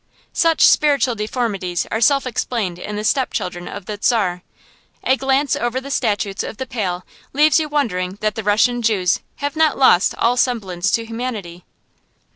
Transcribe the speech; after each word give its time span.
Such 0.33 0.65
spiritual 0.65 1.13
deformities 1.13 1.85
are 1.91 2.01
self 2.01 2.25
explained 2.25 2.79
in 2.79 2.95
the 2.95 3.03
step 3.03 3.31
children 3.31 3.67
of 3.67 3.85
the 3.85 3.99
Czar. 4.01 4.41
A 5.03 5.15
glance 5.15 5.55
over 5.55 5.79
the 5.79 5.91
statutes 5.91 6.41
of 6.41 6.57
the 6.57 6.65
Pale 6.65 7.05
leaves 7.33 7.59
you 7.59 7.69
wondering 7.69 8.17
that 8.19 8.33
the 8.33 8.41
Russian 8.41 8.81
Jews 8.81 9.19
have 9.35 9.55
not 9.55 9.77
lost 9.77 10.15
all 10.15 10.37
semblance 10.37 10.89
to 10.93 11.05
humanity. 11.05 11.65